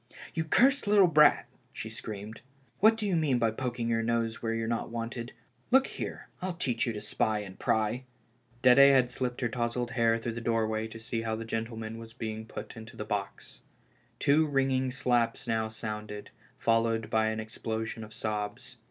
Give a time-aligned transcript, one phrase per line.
[0.33, 2.41] "You cursed little brat," she screamed,
[2.79, 5.31] "what do you mean by poking your nose where you're not wanted?
[5.69, 8.05] Look here, I'll teach you to spy and pry."
[8.63, 11.99] Dede had slipped her touzled head through the door way to see how the gentleman
[11.99, 13.61] was being put into the box.
[14.17, 18.77] Two ringing slaps now sounded, followed by an explosion of sobs.